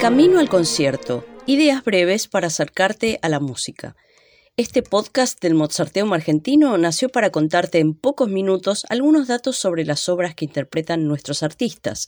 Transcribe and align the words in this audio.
Camino 0.00 0.38
al 0.38 0.48
concierto, 0.48 1.26
ideas 1.44 1.82
breves 1.82 2.28
para 2.28 2.46
acercarte 2.46 3.18
a 3.20 3.28
la 3.28 3.40
música. 3.40 3.96
Este 4.56 4.84
podcast 4.84 5.42
del 5.42 5.54
Mozarteum 5.54 6.12
argentino 6.12 6.78
nació 6.78 7.08
para 7.08 7.30
contarte 7.30 7.80
en 7.80 7.94
pocos 7.94 8.28
minutos 8.28 8.86
algunos 8.90 9.26
datos 9.26 9.56
sobre 9.56 9.84
las 9.84 10.08
obras 10.08 10.36
que 10.36 10.44
interpretan 10.44 11.08
nuestros 11.08 11.42
artistas. 11.42 12.06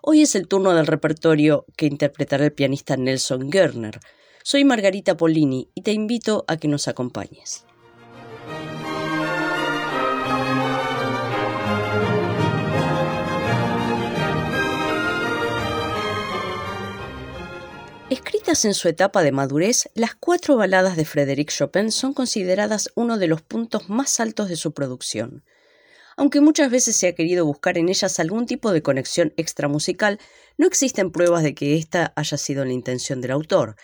Hoy 0.00 0.22
es 0.22 0.36
el 0.36 0.46
turno 0.46 0.74
del 0.74 0.86
repertorio 0.86 1.66
que 1.76 1.86
interpretará 1.86 2.44
el 2.44 2.52
pianista 2.52 2.96
Nelson 2.96 3.50
Gerner. 3.50 3.98
Soy 4.44 4.64
Margarita 4.64 5.16
Polini 5.16 5.68
y 5.74 5.82
te 5.82 5.90
invito 5.90 6.44
a 6.46 6.56
que 6.56 6.68
nos 6.68 6.86
acompañes. 6.86 7.66
Escritas 18.14 18.64
en 18.64 18.74
su 18.74 18.86
etapa 18.86 19.24
de 19.24 19.32
madurez, 19.32 19.90
las 19.94 20.14
cuatro 20.14 20.56
baladas 20.56 20.96
de 20.96 21.04
Frédéric 21.04 21.50
Chopin 21.50 21.90
son 21.90 22.14
consideradas 22.14 22.92
uno 22.94 23.18
de 23.18 23.26
los 23.26 23.42
puntos 23.42 23.88
más 23.88 24.20
altos 24.20 24.48
de 24.48 24.54
su 24.54 24.72
producción. 24.72 25.42
Aunque 26.16 26.40
muchas 26.40 26.70
veces 26.70 26.94
se 26.94 27.08
ha 27.08 27.16
querido 27.16 27.44
buscar 27.44 27.76
en 27.76 27.88
ellas 27.88 28.20
algún 28.20 28.46
tipo 28.46 28.70
de 28.70 28.82
conexión 28.82 29.32
extramusical, 29.36 30.20
no 30.58 30.68
existen 30.68 31.10
pruebas 31.10 31.42
de 31.42 31.56
que 31.56 31.76
esta 31.76 32.12
haya 32.14 32.38
sido 32.38 32.64
la 32.64 32.72
intención 32.72 33.20
del 33.20 33.32
autor. 33.32 33.74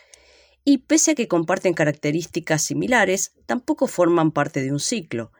Y 0.64 0.78
pese 0.78 1.10
a 1.10 1.14
que 1.16 1.26
comparten 1.26 1.74
características 1.74 2.62
similares, 2.62 3.32
tampoco 3.46 3.88
forman 3.88 4.30
parte 4.30 4.62
de 4.62 4.70
un 4.70 4.78
ciclo. 4.78 5.32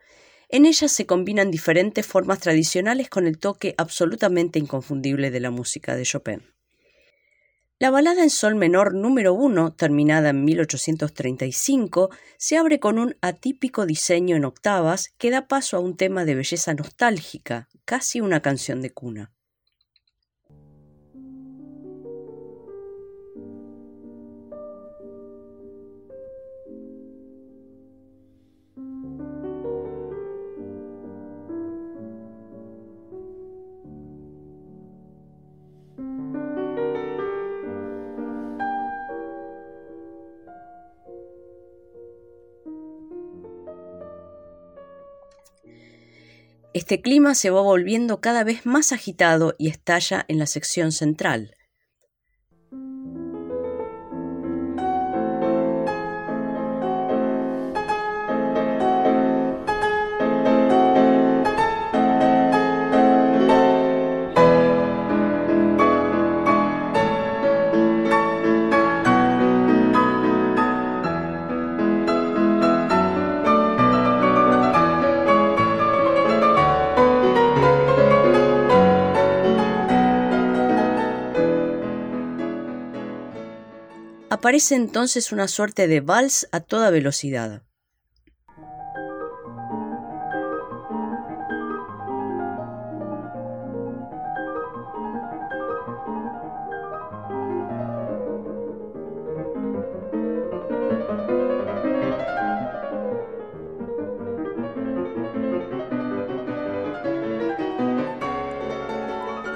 En 0.49 0.65
ellas 0.65 0.91
se 0.91 1.05
combinan 1.05 1.49
diferentes 1.49 2.05
formas 2.05 2.39
tradicionales 2.39 3.07
con 3.07 3.25
el 3.25 3.39
toque 3.39 3.73
absolutamente 3.77 4.59
inconfundible 4.59 5.31
de 5.31 5.39
la 5.39 5.49
música 5.49 5.95
de 5.95 6.03
Chopin. 6.03 6.43
La 7.81 7.89
balada 7.89 8.21
en 8.21 8.29
sol 8.29 8.53
menor 8.53 8.93
número 8.93 9.33
1, 9.33 9.73
terminada 9.73 10.29
en 10.29 10.45
1835, 10.45 12.11
se 12.37 12.55
abre 12.55 12.79
con 12.79 12.99
un 12.99 13.17
atípico 13.21 13.87
diseño 13.87 14.35
en 14.35 14.45
octavas 14.45 15.15
que 15.17 15.31
da 15.31 15.47
paso 15.47 15.77
a 15.77 15.79
un 15.79 15.97
tema 15.97 16.23
de 16.23 16.35
belleza 16.35 16.75
nostálgica, 16.75 17.69
casi 17.83 18.21
una 18.21 18.43
canción 18.43 18.81
de 18.83 18.91
cuna. 18.91 19.31
Este 46.91 47.01
clima 47.01 47.35
se 47.35 47.49
va 47.51 47.61
volviendo 47.61 48.19
cada 48.19 48.43
vez 48.43 48.65
más 48.65 48.91
agitado 48.91 49.55
y 49.57 49.69
estalla 49.69 50.25
en 50.27 50.39
la 50.39 50.45
sección 50.45 50.91
central. 50.91 51.55
Aparece 84.41 84.73
entonces 84.73 85.31
una 85.31 85.47
suerte 85.47 85.87
de 85.87 86.01
vals 86.01 86.49
a 86.51 86.61
toda 86.61 86.89
velocidad. 86.89 87.61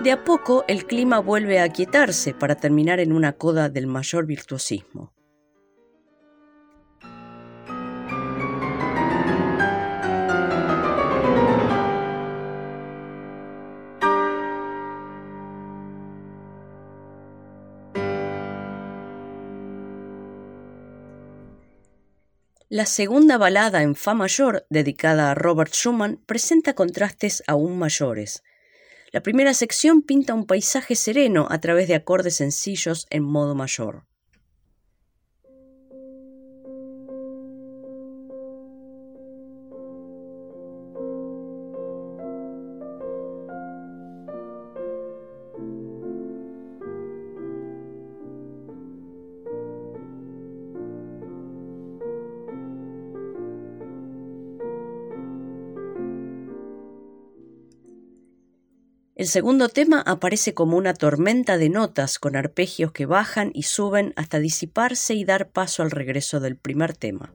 De 0.06 0.12
a 0.12 0.24
poco 0.24 0.66
el 0.68 0.86
clima 0.86 1.18
vuelve 1.18 1.58
a 1.58 1.64
aquietarse 1.64 2.36
para 2.36 2.54
terminar 2.54 3.00
en 3.00 3.12
una 3.12 3.34
coda 3.34 3.70
del 3.70 3.88
mayor 3.88 4.28
virtuosismo. 4.28 5.12
La 22.70 22.86
segunda 22.86 23.40
balada 23.40 23.82
en 23.82 23.96
Fa 23.96 24.14
mayor, 24.14 24.68
dedicada 24.70 25.32
a 25.32 25.34
Robert 25.34 25.74
Schumann, 25.74 26.22
presenta 26.28 26.76
contrastes 26.76 27.42
aún 27.48 27.80
mayores. 27.80 28.44
La 29.16 29.24
primera 29.24 29.54
sección 29.54 30.02
pinta 30.02 30.34
un 30.34 30.46
paisaje 30.46 30.94
sereno 30.94 31.48
a 31.50 31.62
través 31.62 31.88
de 31.88 31.96
acordes 31.96 32.36
sencillos 32.36 33.08
en 33.10 33.24
modo 33.24 33.56
mayor. 33.56 34.04
El 59.16 59.28
segundo 59.28 59.70
tema 59.70 60.02
aparece 60.02 60.54
como 60.54 60.76
una 60.76 60.94
tormenta 60.94 61.58
de 61.58 61.70
notas 61.70 62.20
con 62.20 62.36
arpegios 62.36 62.92
que 62.92 63.06
bajan 63.06 63.52
y 63.54 63.64
suben 63.64 64.12
hasta 64.18 64.40
disiparse 64.40 65.14
y 65.14 65.24
dar 65.24 65.52
paso 65.52 65.84
al 65.84 65.92
regreso 65.92 66.42
del 66.42 66.58
primer 66.58 66.98
tema. 66.98 67.34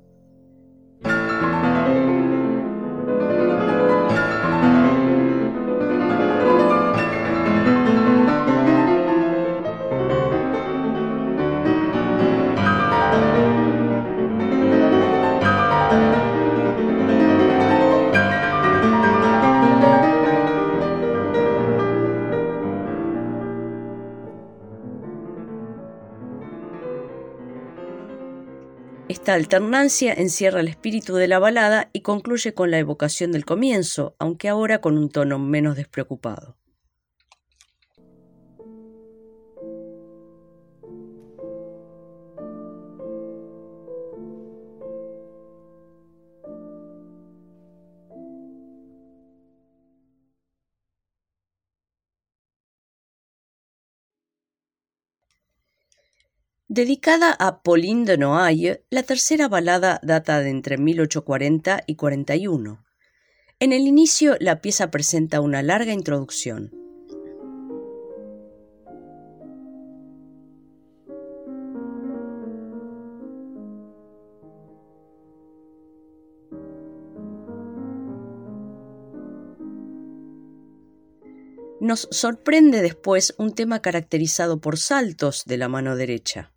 Esta 29.31 29.39
alternancia 29.39 30.13
encierra 30.13 30.59
el 30.59 30.67
espíritu 30.67 31.15
de 31.15 31.29
la 31.29 31.39
balada 31.39 31.89
y 31.93 32.01
concluye 32.01 32.53
con 32.53 32.73
la 32.73 32.81
evocación 32.81 33.31
del 33.31 33.45
comienzo, 33.45 34.17
aunque 34.19 34.49
ahora 34.49 34.81
con 34.81 34.99
un 34.99 35.09
tono 35.09 35.39
menos 35.39 35.77
despreocupado. 35.77 36.60
Dedicada 56.73 57.33
a 57.33 57.65
Pauline 57.65 58.05
de 58.05 58.17
Noailles, 58.17 58.79
la 58.91 59.03
tercera 59.03 59.49
balada 59.49 59.99
data 60.05 60.39
de 60.39 60.51
entre 60.51 60.79
1840 60.79 61.83
y 61.85 61.97
41. 61.97 62.87
En 63.59 63.73
el 63.73 63.89
inicio, 63.89 64.37
la 64.39 64.61
pieza 64.61 64.89
presenta 64.89 65.41
una 65.41 65.65
larga 65.65 65.93
introducción. 65.93 66.71
Nos 81.81 82.07
sorprende 82.13 82.81
después 82.81 83.35
un 83.39 83.57
tema 83.57 83.83
caracterizado 83.83 84.61
por 84.61 84.79
saltos 84.79 85.43
de 85.47 85.57
la 85.57 85.67
mano 85.67 85.97
derecha. 85.97 86.53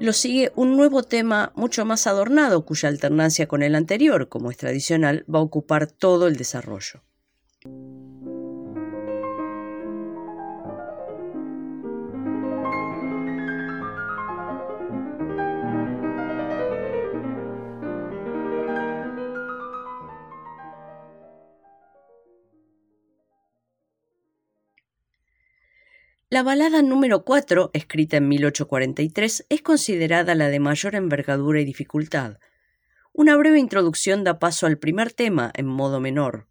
Lo 0.00 0.12
sigue 0.12 0.52
un 0.54 0.76
nuevo 0.76 1.02
tema 1.02 1.52
mucho 1.56 1.84
más 1.84 2.06
adornado, 2.06 2.64
cuya 2.64 2.88
alternancia 2.88 3.48
con 3.48 3.62
el 3.62 3.74
anterior, 3.74 4.28
como 4.28 4.50
es 4.50 4.56
tradicional, 4.56 5.24
va 5.32 5.40
a 5.40 5.42
ocupar 5.42 5.90
todo 5.90 6.28
el 6.28 6.36
desarrollo. 6.36 7.02
La 26.30 26.42
balada 26.42 26.82
número 26.82 27.24
4, 27.24 27.70
escrita 27.72 28.18
en 28.18 28.28
1843, 28.28 29.46
es 29.48 29.62
considerada 29.62 30.34
la 30.34 30.50
de 30.50 30.60
mayor 30.60 30.94
envergadura 30.94 31.58
y 31.62 31.64
dificultad. 31.64 32.36
Una 33.14 33.34
breve 33.34 33.58
introducción 33.58 34.24
da 34.24 34.38
paso 34.38 34.66
al 34.66 34.76
primer 34.76 35.10
tema 35.10 35.50
en 35.54 35.64
modo 35.64 36.00
menor, 36.00 36.46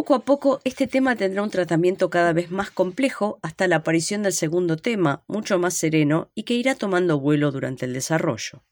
Poco 0.00 0.14
a 0.14 0.24
poco 0.24 0.62
este 0.64 0.86
tema 0.86 1.14
tendrá 1.14 1.42
un 1.42 1.50
tratamiento 1.50 2.08
cada 2.08 2.32
vez 2.32 2.50
más 2.50 2.70
complejo 2.70 3.38
hasta 3.42 3.68
la 3.68 3.76
aparición 3.76 4.22
del 4.22 4.32
segundo 4.32 4.78
tema, 4.78 5.24
mucho 5.28 5.58
más 5.58 5.74
sereno 5.74 6.30
y 6.34 6.44
que 6.44 6.54
irá 6.54 6.74
tomando 6.74 7.20
vuelo 7.20 7.52
durante 7.52 7.84
el 7.84 7.92
desarrollo. 7.92 8.62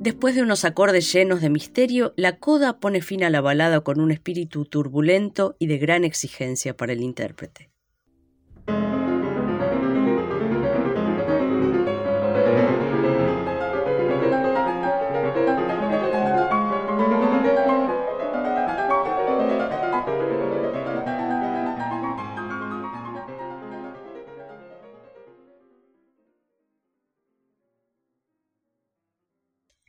Después 0.00 0.34
de 0.34 0.40
unos 0.40 0.64
acordes 0.64 1.12
llenos 1.12 1.42
de 1.42 1.50
misterio, 1.50 2.14
la 2.16 2.38
coda 2.38 2.80
pone 2.80 3.02
fin 3.02 3.22
a 3.22 3.28
la 3.28 3.42
balada 3.42 3.82
con 3.82 4.00
un 4.00 4.12
espíritu 4.12 4.64
turbulento 4.64 5.56
y 5.58 5.66
de 5.66 5.76
gran 5.76 6.04
exigencia 6.04 6.74
para 6.74 6.94
el 6.94 7.02
intérprete. 7.02 7.70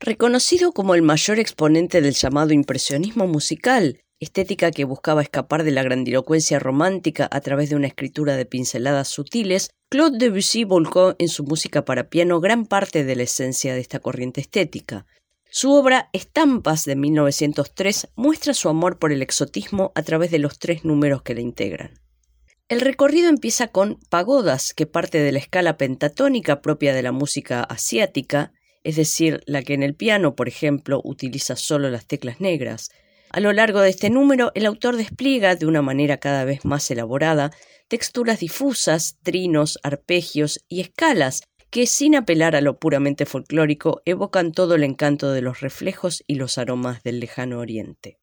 Reconocido 0.02 0.72
como 0.72 0.96
el 0.96 1.02
mayor 1.02 1.40
exponente 1.40 2.02
del 2.02 2.14
llamado 2.14 2.54
impresionismo 2.54 3.28
musical, 3.28 4.00
estética 4.22 4.72
que 4.72 4.86
buscaba 4.86 5.22
escapar 5.22 5.64
de 5.64 5.72
la 5.72 5.84
grandilocuencia 5.84 6.58
romántica 6.58 7.28
a 7.30 7.42
través 7.42 7.70
de 7.70 7.76
una 7.76 7.88
escritura 7.88 8.38
de 8.38 8.46
pinceladas 8.46 9.10
sutiles, 9.10 9.72
Claude 9.90 10.18
Debussy 10.18 10.64
volcó 10.64 11.16
en 11.20 11.28
su 11.28 11.44
música 11.44 11.84
para 11.84 12.10
piano 12.10 12.40
gran 12.40 12.66
parte 12.66 13.04
de 13.04 13.16
la 13.18 13.24
esencia 13.24 13.74
de 13.74 13.82
esta 13.82 14.00
corriente 14.00 14.40
estética. 14.40 15.06
Su 15.52 15.74
obra 15.74 16.10
Estampas 16.14 16.86
de 16.86 16.96
1903 16.96 18.08
muestra 18.16 18.54
su 18.54 18.70
amor 18.70 19.00
por 19.00 19.12
el 19.12 19.22
exotismo 19.22 19.92
a 19.96 20.04
través 20.04 20.32
de 20.32 20.40
los 20.40 20.60
tres 20.60 20.86
números 20.86 21.24
que 21.24 21.36
la 21.36 21.42
integran. 21.42 22.00
El 22.70 22.80
recorrido 22.80 23.28
empieza 23.28 23.68
con 23.68 24.00
pagodas, 24.10 24.74
que 24.74 24.86
parte 24.86 25.20
de 25.20 25.34
la 25.34 25.40
escala 25.40 25.76
pentatónica 25.76 26.62
propia 26.62 26.94
de 26.94 27.02
la 27.02 27.12
música 27.12 27.64
asiática, 27.64 28.54
es 28.84 28.96
decir, 28.96 29.42
la 29.46 29.62
que 29.62 29.74
en 29.74 29.84
el 29.84 29.96
piano, 29.96 30.36
por 30.36 30.48
ejemplo, 30.48 31.02
utiliza 31.04 31.56
solo 31.56 31.90
las 31.90 32.06
teclas 32.06 32.40
negras. 32.40 32.90
A 33.32 33.40
lo 33.40 33.54
largo 33.54 33.82
de 33.82 33.90
este 33.90 34.10
número, 34.10 34.52
el 34.56 34.66
autor 34.66 34.98
despliega, 34.98 35.56
de 35.56 35.66
una 35.66 35.82
manera 35.82 36.18
cada 36.18 36.46
vez 36.46 36.66
más 36.66 36.90
elaborada, 36.90 37.52
texturas 37.88 38.40
difusas, 38.40 39.18
trinos, 39.22 39.80
arpegios 39.84 40.64
y 40.68 40.82
escalas 40.82 41.44
que, 41.70 41.86
sin 41.86 42.16
apelar 42.16 42.56
a 42.56 42.62
lo 42.62 42.80
puramente 42.80 43.26
folclórico, 43.26 44.02
evocan 44.06 44.52
todo 44.52 44.76
el 44.76 44.84
encanto 44.84 45.32
de 45.32 45.42
los 45.42 45.60
reflejos 45.60 46.24
y 46.26 46.36
los 46.36 46.58
aromas 46.58 47.04
del 47.04 47.20
lejano 47.20 47.60
oriente. 47.60 48.18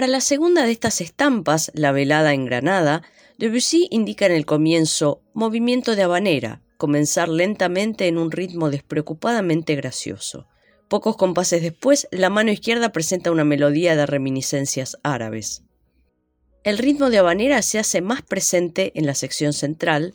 Para 0.00 0.12
la 0.12 0.22
segunda 0.22 0.64
de 0.64 0.72
estas 0.72 1.02
estampas, 1.02 1.70
la 1.74 1.92
velada 1.92 2.32
en 2.32 2.46
Granada, 2.46 3.02
Debussy 3.36 3.86
indica 3.90 4.24
en 4.24 4.32
el 4.32 4.46
comienzo 4.46 5.20
movimiento 5.34 5.94
de 5.94 6.04
habanera, 6.04 6.62
comenzar 6.78 7.28
lentamente 7.28 8.08
en 8.08 8.16
un 8.16 8.30
ritmo 8.30 8.70
despreocupadamente 8.70 9.76
gracioso. 9.76 10.46
Pocos 10.88 11.18
compases 11.18 11.60
después, 11.60 12.08
la 12.12 12.30
mano 12.30 12.50
izquierda 12.50 12.92
presenta 12.92 13.30
una 13.30 13.44
melodía 13.44 13.94
de 13.94 14.06
reminiscencias 14.06 14.96
árabes. 15.02 15.64
El 16.64 16.78
ritmo 16.78 17.10
de 17.10 17.18
habanera 17.18 17.60
se 17.60 17.78
hace 17.78 18.00
más 18.00 18.22
presente 18.22 18.92
en 18.94 19.04
la 19.04 19.14
sección 19.14 19.52
central, 19.52 20.14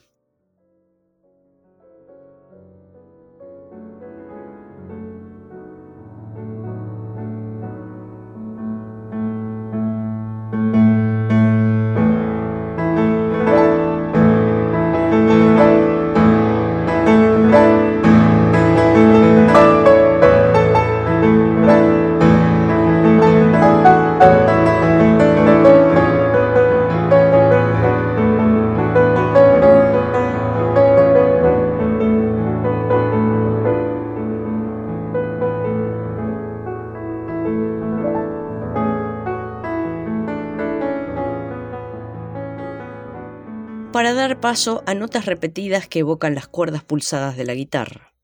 paso 44.45 44.83
a 44.85 44.93
notas 44.93 45.25
repetidas 45.25 45.87
que 45.87 45.97
evocan 45.97 46.35
las 46.35 46.47
cuerdas 46.47 46.83
pulsadas 46.83 47.35
de 47.35 47.45
la 47.45 47.55
guitarra. 47.55 48.14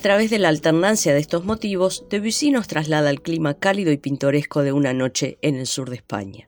Través 0.00 0.30
de 0.30 0.38
la 0.38 0.48
alternancia 0.48 1.14
de 1.14 1.20
estos 1.20 1.44
motivos, 1.44 2.04
Debussy 2.10 2.50
nos 2.50 2.66
traslada 2.66 3.10
al 3.10 3.22
clima 3.22 3.54
cálido 3.54 3.92
y 3.92 3.96
pintoresco 3.96 4.62
de 4.62 4.72
una 4.72 4.92
noche 4.92 5.38
en 5.42 5.56
el 5.56 5.66
sur 5.66 5.90
de 5.90 5.96
España. 5.96 6.46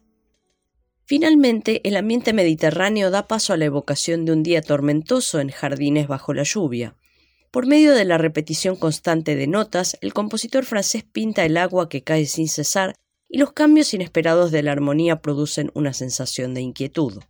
Finalmente, 1.05 1.87
el 1.87 1.97
ambiente 1.97 2.33
mediterráneo 2.33 3.11
da 3.11 3.29
paso 3.29 3.53
a 3.53 3.57
la 3.57 3.67
evocación 3.67 4.25
de 4.25 4.33
un 4.33 4.43
día 4.43 4.63
tormentoso 4.63 5.41
en 5.41 5.51
jardines 5.51 6.09
bajo 6.09 6.33
la 6.35 6.43
lluvia. 6.43 6.97
Por 7.51 7.67
medio 7.67 7.95
de 7.95 8.05
la 8.05 8.19
repetición 8.19 8.77
constante 8.77 9.37
de 9.37 9.47
notas, 9.47 9.99
el 10.01 10.15
compositor 10.15 10.65
francés 10.65 11.05
pinta 11.05 11.45
el 11.45 11.57
agua 11.59 11.89
que 11.89 12.03
cae 12.03 12.27
sin 12.27 12.49
cesar 12.49 12.95
y 13.29 13.39
los 13.39 13.53
cambios 13.53 13.93
inesperados 13.93 14.53
de 14.53 14.63
la 14.63 14.73
armonía 14.73 15.21
producen 15.21 15.71
una 15.75 15.93
sensación 15.93 16.55
de 16.55 16.63
inquietud. 16.63 17.23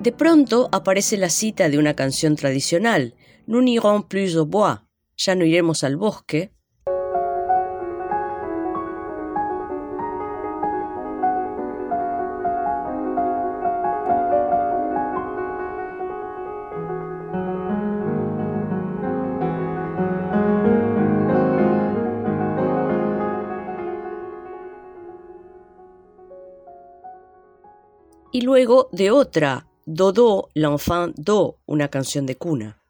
De 0.00 0.12
pronto 0.12 0.70
aparece 0.72 1.18
la 1.18 1.28
cita 1.28 1.68
de 1.68 1.76
una 1.76 1.94
canción 1.94 2.34
tradicional, 2.34 3.14
Nous 3.46 3.62
n'irons 3.62 4.02
plus 4.02 4.36
au 4.36 4.46
bois, 4.46 4.84
ya 5.16 5.34
no 5.34 5.44
iremos 5.44 5.84
al 5.84 5.96
bosque, 5.96 6.52
y 28.32 28.40
luego 28.42 28.88
de 28.92 29.10
otra, 29.10 29.69
Dodo, 29.92 30.50
l'enfant 30.54 31.12
Do, 31.16 31.58
una 31.66 31.88
canción 31.88 32.24
de 32.24 32.36
cuna. 32.36 32.80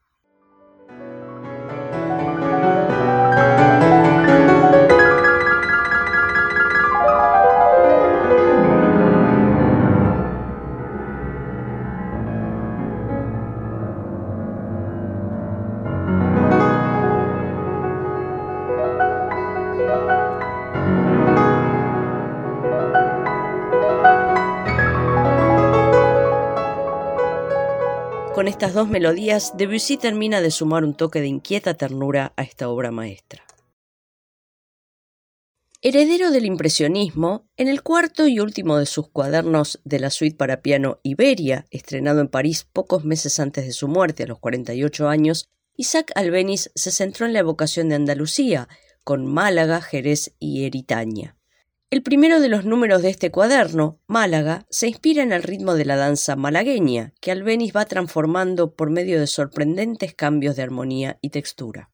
Estas 28.50 28.75
dos 28.75 28.88
melodías, 28.88 29.57
Debussy 29.57 29.97
termina 29.97 30.40
de 30.40 30.50
sumar 30.50 30.85
un 30.85 30.95
toque 30.95 31.21
de 31.21 31.28
inquieta 31.28 31.75
ternura 31.75 32.33
a 32.37 32.42
esta 32.42 32.69
obra 32.69 32.90
maestra. 32.90 33.45
Heredero 35.83 36.33
del 36.33 36.45
impresionismo, 36.45 37.49
en 37.57 37.69
el 37.69 37.83
cuarto 37.83 38.26
y 38.26 38.40
último 38.40 38.76
de 38.76 38.87
sus 38.87 39.09
cuadernos 39.09 39.80
de 39.85 40.00
la 40.00 40.11
suite 40.11 40.37
para 40.37 40.62
piano 40.62 40.99
Iberia, 41.04 41.64
estrenado 41.71 42.21
en 42.21 42.28
París 42.28 42.66
pocos 42.71 43.04
meses 43.04 43.38
antes 43.38 43.66
de 43.66 43.73
su 43.73 43.87
muerte 43.87 44.25
a 44.25 44.26
los 44.26 44.40
48 44.40 45.09
años, 45.09 45.49
Isaac 45.76 46.11
Albeniz 46.16 46.73
se 46.75 46.90
centró 46.90 47.26
en 47.26 47.33
la 47.33 47.38
evocación 47.38 47.88
de 47.88 47.95
Andalucía, 47.95 48.69
con 49.04 49.26
Málaga, 49.26 49.80
Jerez 49.80 50.35
y 50.40 50.64
Eritaña. 50.64 51.40
El 51.91 52.05
primero 52.05 52.39
de 52.39 52.49
los 52.49 52.65
números 52.65 53.03
de 53.03 53.11
este 53.11 53.33
cuaderno, 53.33 53.99
Málaga, 54.07 54.65
se 54.71 54.87
inspira 54.87 55.25
en 55.25 55.33
el 55.33 55.43
ritmo 55.43 55.75
de 55.75 55.85
la 55.85 55.97
danza 55.97 56.37
malagueña, 56.37 57.15
que 57.21 57.33
Albeniz 57.33 57.75
va 57.75 57.85
transformando 57.85 58.77
por 58.77 58.91
medio 58.91 59.19
de 59.19 59.27
sorprendentes 59.27 60.15
cambios 60.15 60.55
de 60.55 60.63
armonía 60.63 61.19
y 61.21 61.31
textura. 61.31 61.91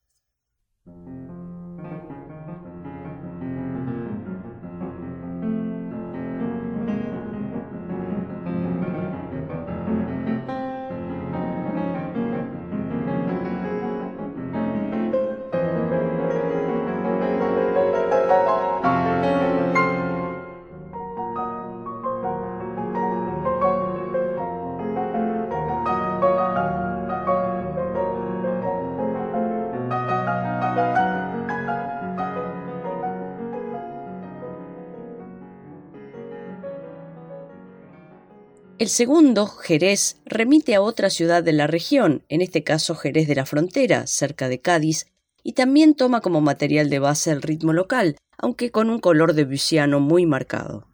El 38.87 38.90
segundo, 38.90 39.49
Jerez, 39.49 40.19
remite 40.26 40.76
a 40.76 40.81
otra 40.81 41.11
ciudad 41.11 41.43
de 41.43 41.52
la 41.52 41.66
región, 41.66 42.23
en 42.28 42.40
este 42.40 42.62
caso 42.62 42.95
Jerez 42.95 43.26
de 43.26 43.35
la 43.35 43.45
Frontera, 43.45 44.07
cerca 44.07 44.49
de 44.49 44.61
Cádiz, 44.61 45.09
y 45.43 45.55
también 45.55 45.97
toma 45.97 46.21
como 46.21 46.40
material 46.40 46.88
de 46.88 47.00
base 47.00 47.33
el 47.33 47.43
ritmo 47.43 47.73
local, 47.73 48.16
aunque 48.38 48.71
con 48.71 48.88
un 48.88 49.00
color 49.00 49.35
de 49.35 49.45
buciano 49.45 49.99
muy 49.99 50.25
marcado. 50.25 50.87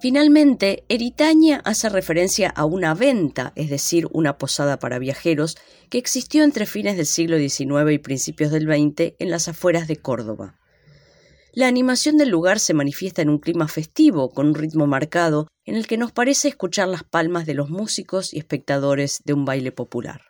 Finalmente, 0.00 0.84
Eritaña 0.88 1.60
hace 1.66 1.90
referencia 1.90 2.48
a 2.48 2.64
una 2.64 2.94
venta, 2.94 3.52
es 3.54 3.68
decir, 3.68 4.08
una 4.12 4.38
posada 4.38 4.78
para 4.78 4.98
viajeros, 4.98 5.58
que 5.90 5.98
existió 5.98 6.42
entre 6.42 6.64
fines 6.64 6.96
del 6.96 7.04
siglo 7.04 7.36
XIX 7.36 7.92
y 7.92 7.98
principios 7.98 8.50
del 8.50 8.64
XX 8.64 9.14
en 9.18 9.30
las 9.30 9.48
afueras 9.48 9.88
de 9.88 9.96
Córdoba. 9.96 10.58
La 11.52 11.66
animación 11.66 12.16
del 12.16 12.30
lugar 12.30 12.60
se 12.60 12.72
manifiesta 12.72 13.20
en 13.20 13.28
un 13.28 13.40
clima 13.40 13.68
festivo, 13.68 14.30
con 14.30 14.46
un 14.46 14.54
ritmo 14.54 14.86
marcado, 14.86 15.48
en 15.66 15.76
el 15.76 15.86
que 15.86 15.98
nos 15.98 16.12
parece 16.12 16.48
escuchar 16.48 16.88
las 16.88 17.04
palmas 17.04 17.44
de 17.44 17.54
los 17.54 17.68
músicos 17.68 18.32
y 18.32 18.38
espectadores 18.38 19.20
de 19.26 19.34
un 19.34 19.44
baile 19.44 19.70
popular. 19.70 20.29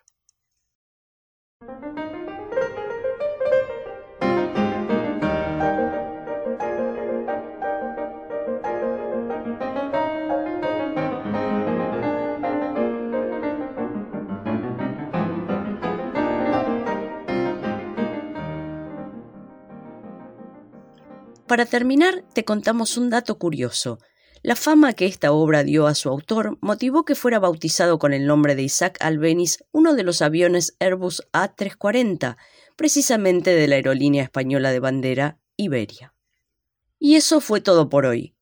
Para 21.51 21.65
terminar, 21.65 22.23
te 22.33 22.45
contamos 22.45 22.95
un 22.95 23.09
dato 23.09 23.37
curioso. 23.37 23.99
La 24.41 24.55
fama 24.55 24.93
que 24.93 25.05
esta 25.05 25.33
obra 25.33 25.65
dio 25.65 25.85
a 25.85 25.95
su 25.95 26.07
autor 26.07 26.57
motivó 26.61 27.03
que 27.03 27.13
fuera 27.13 27.39
bautizado 27.39 27.99
con 27.99 28.13
el 28.13 28.25
nombre 28.25 28.55
de 28.55 28.61
Isaac 28.61 28.97
Albeniz 29.01 29.57
uno 29.73 29.93
de 29.93 30.03
los 30.03 30.21
aviones 30.21 30.77
Airbus 30.79 31.27
A340, 31.33 32.37
precisamente 32.77 33.53
de 33.53 33.67
la 33.67 33.75
aerolínea 33.75 34.23
española 34.23 34.71
de 34.71 34.79
bandera 34.79 35.39
Iberia. 35.57 36.13
Y 36.99 37.15
eso 37.15 37.41
fue 37.41 37.59
todo 37.59 37.89
por 37.89 38.05
hoy. 38.05 38.33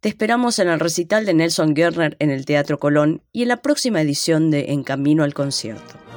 Te 0.00 0.08
esperamos 0.08 0.58
en 0.58 0.68
el 0.68 0.80
recital 0.80 1.26
de 1.26 1.34
Nelson 1.34 1.76
Gerner 1.76 2.16
en 2.18 2.30
el 2.30 2.46
Teatro 2.46 2.78
Colón 2.78 3.22
y 3.30 3.42
en 3.42 3.48
la 3.48 3.60
próxima 3.60 4.00
edición 4.00 4.50
de 4.50 4.72
En 4.72 4.84
Camino 4.84 5.22
al 5.22 5.34
Concierto. 5.34 6.07